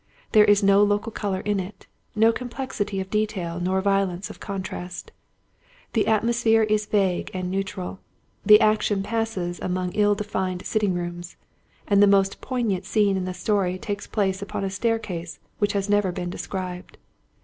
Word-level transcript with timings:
There 0.31 0.45
is 0.45 0.63
no 0.63 0.81
local 0.81 1.11
colour 1.11 1.41
in 1.41 1.59
it, 1.59 1.85
no 2.15 2.31
complexity 2.31 2.99
of 2.99 3.11
detail 3.11 3.59
nor 3.59 3.81
violence 3.81 4.31
of 4.31 4.39
contrast; 4.39 5.11
the 5.93 6.07
atmosphere 6.07 6.63
is 6.63 6.87
vague 6.87 7.29
and 7.35 7.51
neutral, 7.51 7.99
the 8.43 8.59
action 8.59 9.03
passes 9.03 9.59
among 9.59 9.91
ill 9.91 10.15
defined 10.15 10.65
sitting 10.65 10.95
rooms, 10.95 11.35
and 11.87 12.01
the 12.01 12.07
most 12.07 12.41
poignant 12.41 12.83
scene 12.85 13.15
in 13.15 13.25
the 13.25 13.33
story 13.35 13.77
takes 13.77 14.07
place 14.07 14.41
upon 14.41 14.63
a 14.63 14.71
staircase 14.71 15.37
which 15.59 15.73
has 15.73 15.87
never 15.87 16.11
been 16.11 16.31
described. 16.31 16.97